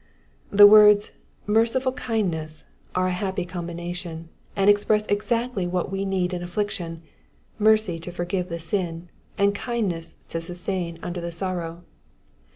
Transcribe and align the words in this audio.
The 0.49 0.65
words 0.65 1.11
merciful 1.45 1.91
kindness," 1.91 2.65
are 2.95 3.09
a 3.09 3.11
happy 3.11 3.45
combination, 3.45 4.29
and 4.55 4.67
express 4.67 5.05
exactly 5.05 5.67
what 5.67 5.91
we 5.91 6.05
need 6.05 6.33
in 6.33 6.41
affliction: 6.41 7.03
mercy 7.59 7.99
to 7.99 8.11
forgive 8.11 8.49
the 8.49 8.57
sm, 8.57 9.09
and 9.37 9.53
kinaness 9.53 10.15
to 10.29 10.41
sustain 10.41 10.97
under 11.03 11.21
the 11.21 11.31
sorrow. 11.31 11.83